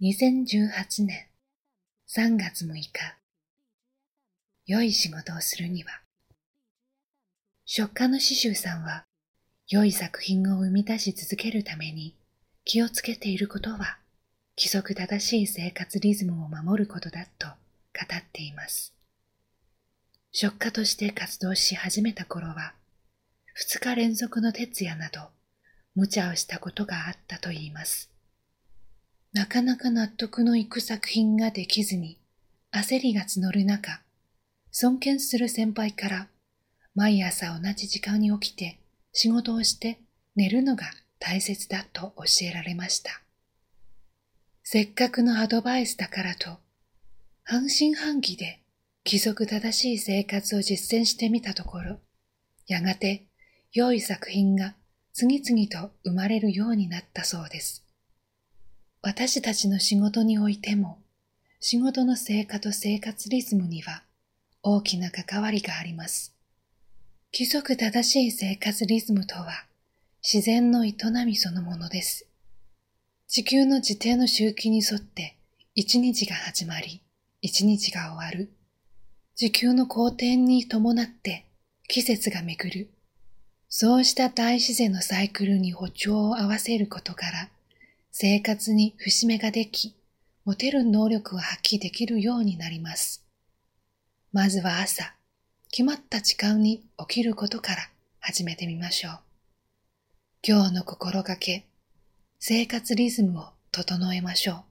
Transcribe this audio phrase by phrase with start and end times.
[0.00, 1.26] 2018年
[2.08, 2.92] 3月6日
[4.64, 5.90] 良い仕事をするには
[7.64, 9.06] 食家の刺繍さんは
[9.68, 12.14] 良い作品を生み出し続けるために
[12.64, 13.98] 気をつけていることは
[14.56, 17.54] 規則正しい生活リズムを守ることだと語
[18.16, 18.94] っています。
[20.30, 22.74] 食家として活動し始めた頃は
[23.52, 25.22] 二日連続の徹夜など
[25.96, 28.12] 無茶をしたことがあったといいます。
[29.32, 32.18] なかなか納得のいく作品ができずに
[32.72, 34.00] 焦りが募る中、
[34.70, 36.28] 尊敬する先輩から
[36.94, 38.78] 毎朝同じ時間に起きて
[39.12, 40.00] 仕事をして
[40.34, 40.86] 寝るのが
[41.18, 43.20] 大切だと教えられました。
[44.62, 46.58] せっかくのアドバイスだからと、
[47.42, 48.60] 半信半疑で
[49.06, 51.98] 規則正しい生活を実践してみたところ、
[52.66, 53.26] やがて
[53.72, 54.74] 良い作品が
[55.12, 57.87] 次々と生まれるようになったそうです。
[59.00, 60.98] 私たちの仕事においても、
[61.60, 64.02] 仕事の成果と生活リズムには
[64.62, 66.34] 大きな関わりがあります。
[67.32, 69.66] 規則正しい生活リズムとは、
[70.22, 70.94] 自然の営
[71.24, 72.26] みそのものです。
[73.28, 75.36] 地球の自定の周期に沿って
[75.74, 77.02] 一日が始まり、
[77.40, 78.50] 一日が終わる。
[79.36, 81.44] 地球の公転に伴って
[81.86, 82.90] 季節が巡る。
[83.68, 87.48] そうした大自然のサイクルに歩調を合わせることから、
[88.20, 89.94] 生活に節目ができ、
[90.44, 93.24] 持てる能力を発揮できるようになります。
[94.32, 95.14] まずは朝、
[95.70, 99.18] 決まった時間に起きることから始めてみましょう。
[100.44, 101.66] 今日の心がけ、
[102.40, 104.67] 生活リズムを整えましょう。